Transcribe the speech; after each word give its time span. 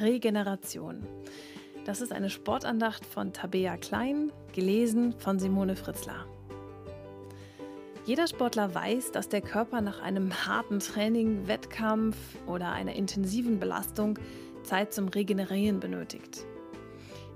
Regeneration. 0.00 1.06
Das 1.84 2.00
ist 2.00 2.12
eine 2.12 2.30
Sportandacht 2.30 3.04
von 3.04 3.32
Tabea 3.32 3.76
Klein, 3.76 4.32
gelesen 4.54 5.14
von 5.18 5.38
Simone 5.38 5.76
Fritzler. 5.76 6.26
Jeder 8.06 8.26
Sportler 8.26 8.74
weiß, 8.74 9.12
dass 9.12 9.28
der 9.28 9.42
Körper 9.42 9.80
nach 9.80 10.00
einem 10.00 10.46
harten 10.46 10.78
Training, 10.78 11.46
Wettkampf 11.46 12.16
oder 12.46 12.72
einer 12.72 12.94
intensiven 12.94 13.60
Belastung 13.60 14.18
Zeit 14.62 14.92
zum 14.92 15.08
Regenerieren 15.08 15.80
benötigt. 15.80 16.46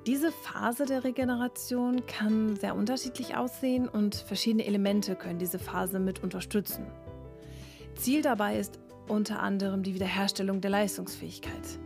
Diese 0.07 0.33
Phase 0.33 0.85
der 0.85 1.05
Regeneration 1.05 2.05
kann 2.07 2.57
sehr 2.57 2.75
unterschiedlich 2.75 3.37
aussehen 3.37 3.89
und 3.89 4.15
verschiedene 4.17 4.67
Elemente 4.67 5.17
können 5.17 5.39
diese 5.39 5.59
Phase 5.59 5.99
mit 5.99 6.23
unterstützen. 6.23 6.87
Ziel 7.95 8.23
dabei 8.23 8.59
ist 8.59 8.79
unter 9.09 9.41
anderem 9.41 9.83
die 9.83 9.95
Wiederherstellung 9.95 10.61
der 10.61 10.71
Leistungsfähigkeit. 10.71 11.79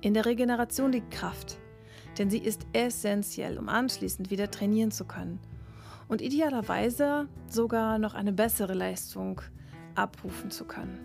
In 0.00 0.14
der 0.14 0.26
Regeneration 0.26 0.92
liegt 0.92 1.10
Kraft, 1.10 1.58
denn 2.18 2.30
sie 2.30 2.38
ist 2.38 2.66
essentiell, 2.72 3.58
um 3.58 3.68
anschließend 3.68 4.30
wieder 4.30 4.50
trainieren 4.50 4.90
zu 4.90 5.04
können 5.04 5.40
und 6.08 6.22
idealerweise 6.22 7.28
sogar 7.48 7.98
noch 7.98 8.14
eine 8.14 8.32
bessere 8.32 8.74
Leistung 8.74 9.40
abrufen 9.94 10.50
zu 10.50 10.64
können. 10.64 10.98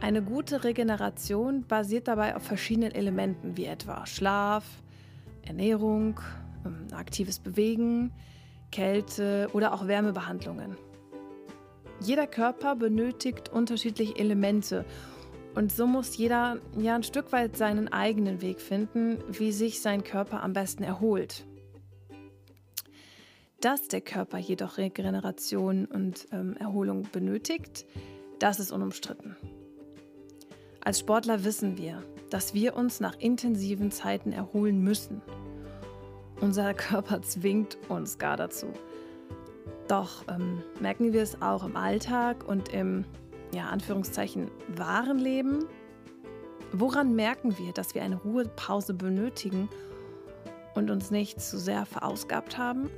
Eine 0.00 0.22
gute 0.22 0.64
Regeneration 0.64 1.66
basiert 1.66 2.08
dabei 2.08 2.34
auf 2.34 2.42
verschiedenen 2.42 2.92
Elementen 2.92 3.56
wie 3.56 3.66
etwa 3.66 4.06
Schlaf, 4.06 4.64
Ernährung, 5.42 6.20
ähm, 6.64 6.86
aktives 6.92 7.38
Bewegen, 7.38 8.12
Kälte 8.72 9.48
oder 9.52 9.74
auch 9.74 9.86
Wärmebehandlungen. 9.86 10.76
Jeder 12.00 12.26
Körper 12.26 12.76
benötigt 12.76 13.50
unterschiedliche 13.50 14.16
Elemente 14.16 14.86
und 15.54 15.72
so 15.72 15.86
muss 15.86 16.16
jeder 16.16 16.58
ja 16.78 16.94
ein 16.94 17.02
Stück 17.02 17.32
weit 17.32 17.56
seinen 17.56 17.88
eigenen 17.88 18.40
Weg 18.40 18.60
finden, 18.60 19.18
wie 19.28 19.52
sich 19.52 19.80
sein 19.80 20.04
Körper 20.04 20.42
am 20.42 20.52
besten 20.52 20.82
erholt. 20.82 21.44
Dass 23.60 23.88
der 23.88 24.00
Körper 24.00 24.38
jedoch 24.38 24.78
Regeneration 24.78 25.84
und 25.84 26.28
ähm, 26.32 26.56
Erholung 26.58 27.06
benötigt, 27.12 27.84
das 28.38 28.58
ist 28.58 28.72
unumstritten. 28.72 29.36
Als 30.82 31.00
Sportler 31.00 31.44
wissen 31.44 31.76
wir, 31.76 32.02
dass 32.30 32.54
wir 32.54 32.74
uns 32.74 33.00
nach 33.00 33.18
intensiven 33.18 33.90
Zeiten 33.90 34.32
erholen 34.32 34.82
müssen. 34.82 35.20
Unser 36.40 36.72
Körper 36.74 37.20
zwingt 37.22 37.76
uns 37.88 38.18
gar 38.18 38.36
dazu. 38.36 38.68
Doch 39.88 40.24
ähm, 40.28 40.62
merken 40.80 41.12
wir 41.12 41.22
es 41.22 41.42
auch 41.42 41.64
im 41.64 41.76
Alltag 41.76 42.48
und 42.48 42.70
im, 42.70 43.04
ja, 43.52 43.68
Anführungszeichen, 43.68 44.50
wahren 44.68 45.18
Leben? 45.18 45.64
Woran 46.72 47.14
merken 47.14 47.58
wir, 47.58 47.72
dass 47.72 47.94
wir 47.94 48.02
eine 48.02 48.16
Ruhepause 48.16 48.94
benötigen 48.94 49.68
und 50.74 50.90
uns 50.90 51.10
nicht 51.10 51.40
zu 51.40 51.58
sehr 51.58 51.84
verausgabt 51.84 52.58
haben? 52.58 52.88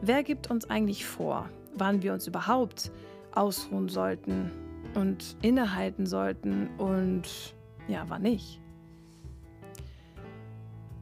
Wer 0.00 0.22
gibt 0.22 0.50
uns 0.50 0.68
eigentlich 0.68 1.06
vor, 1.06 1.48
wann 1.74 2.02
wir 2.02 2.12
uns 2.12 2.26
überhaupt 2.26 2.90
ausruhen 3.32 3.88
sollten 3.88 4.50
und 4.94 5.36
innehalten 5.42 6.06
sollten 6.06 6.68
und 6.78 7.54
ja, 7.88 8.08
war 8.08 8.18
nicht. 8.18 8.60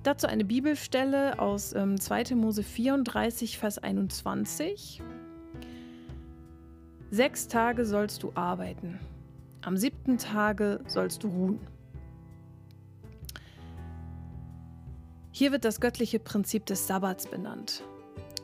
Dazu 0.03 0.27
eine 0.27 0.44
Bibelstelle 0.44 1.38
aus 1.38 1.75
ähm, 1.75 2.00
2. 2.00 2.34
Mose 2.34 2.62
34, 2.62 3.58
Vers 3.58 3.78
21. 3.78 5.03
Sechs 7.12 7.48
Tage 7.48 7.86
sollst 7.86 8.22
du 8.22 8.30
arbeiten, 8.36 9.00
am 9.62 9.77
siebten 9.77 10.16
Tage 10.16 10.78
sollst 10.86 11.25
du 11.25 11.28
ruhen. 11.28 11.61
Hier 15.32 15.50
wird 15.50 15.65
das 15.65 15.81
göttliche 15.81 16.20
Prinzip 16.20 16.66
des 16.66 16.87
Sabbats 16.87 17.26
benannt. 17.26 17.82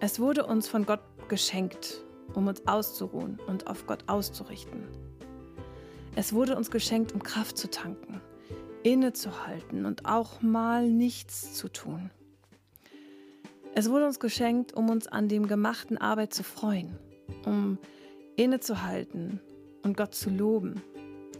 Es 0.00 0.18
wurde 0.18 0.44
uns 0.46 0.66
von 0.66 0.84
Gott 0.84 0.98
geschenkt, 1.28 2.02
um 2.34 2.48
uns 2.48 2.66
auszuruhen 2.66 3.38
und 3.46 3.68
auf 3.68 3.86
Gott 3.86 4.02
auszurichten. 4.08 4.82
Es 6.16 6.32
wurde 6.32 6.56
uns 6.56 6.72
geschenkt, 6.72 7.12
um 7.12 7.22
Kraft 7.22 7.56
zu 7.58 7.70
tanken, 7.70 8.20
innezuhalten 8.82 9.86
und 9.86 10.06
auch 10.06 10.42
mal 10.42 10.90
nichts 10.90 11.54
zu 11.54 11.68
tun. 11.68 12.10
Es 13.76 13.88
wurde 13.90 14.06
uns 14.06 14.18
geschenkt, 14.18 14.72
um 14.72 14.90
uns 14.90 15.06
an 15.06 15.28
dem 15.28 15.46
gemachten 15.46 15.98
Arbeit 15.98 16.34
zu 16.34 16.42
freuen, 16.42 16.98
um 17.44 17.78
innezuhalten 18.36 19.40
und 19.82 19.96
Gott 19.96 20.14
zu 20.14 20.30
loben, 20.30 20.82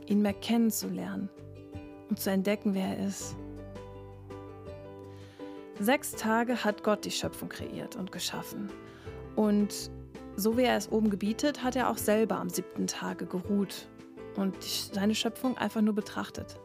ihn 0.07 0.23
mehr 0.23 0.35
kennenzulernen 0.35 1.29
und 2.09 2.19
zu 2.19 2.31
entdecken, 2.31 2.75
wer 2.75 2.97
er 2.97 3.07
ist. 3.07 3.37
Sechs 5.79 6.13
Tage 6.13 6.65
hat 6.65 6.83
Gott 6.83 7.05
die 7.05 7.11
Schöpfung 7.11 7.51
kreiert 7.51 7.97
und 7.97 8.11
geschaffen. 8.11 8.71
Und 9.35 9.91
so 10.37 10.57
wie 10.57 10.63
er 10.63 10.77
es 10.77 10.91
oben 10.91 11.11
gebietet, 11.11 11.63
hat 11.63 11.77
er 11.77 11.91
auch 11.91 11.99
selber 11.99 12.37
am 12.37 12.49
siebten 12.49 12.87
Tage 12.87 13.27
geruht 13.27 13.89
und 14.37 14.63
seine 14.63 15.15
Schöpfung 15.15 15.57
einfach 15.59 15.83
nur 15.83 15.95
betrachtet. 15.95 16.59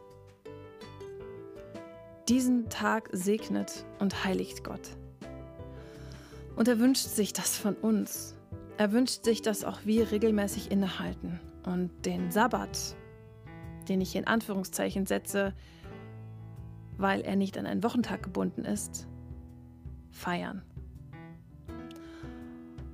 Diesen 2.28 2.68
Tag 2.70 3.10
segnet 3.12 3.84
und 3.98 4.24
heiligt 4.24 4.64
Gott. 4.64 4.96
Und 6.56 6.68
er 6.68 6.78
wünscht 6.78 7.06
sich 7.06 7.32
das 7.32 7.58
von 7.58 7.74
uns. 7.74 8.34
Er 8.82 8.90
wünscht 8.90 9.22
sich, 9.22 9.42
dass 9.42 9.62
auch 9.62 9.78
wir 9.84 10.10
regelmäßig 10.10 10.72
innehalten 10.72 11.38
und 11.64 11.92
den 12.04 12.32
Sabbat, 12.32 12.96
den 13.88 14.00
ich 14.00 14.16
in 14.16 14.26
Anführungszeichen 14.26 15.06
setze, 15.06 15.54
weil 16.96 17.20
er 17.20 17.36
nicht 17.36 17.56
an 17.56 17.66
einen 17.66 17.84
Wochentag 17.84 18.24
gebunden 18.24 18.64
ist, 18.64 19.06
feiern. 20.10 20.62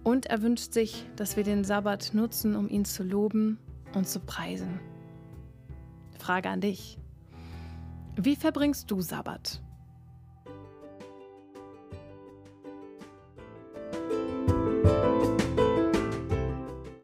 Und 0.04 0.26
er 0.26 0.43
wünscht 0.43 0.75
sich, 0.75 1.06
dass 1.16 1.38
wir 1.38 1.43
den 1.43 1.65
Sabbat 1.65 2.12
nutzen, 2.12 2.55
um 2.55 2.69
ihn 2.69 2.84
zu 2.84 3.03
loben 3.03 3.59
und 3.94 4.06
zu 4.06 4.20
preisen. 4.20 4.81
Frage 6.19 6.50
an 6.50 6.60
dich. 6.60 6.99
Wie 8.15 8.37
verbringst 8.37 8.91
du 8.91 9.00
Sabbat? 9.00 9.62